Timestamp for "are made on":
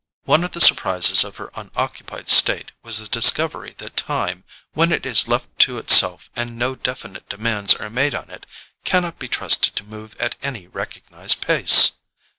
7.75-8.31